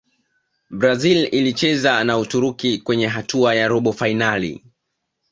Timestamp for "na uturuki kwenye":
2.03-3.07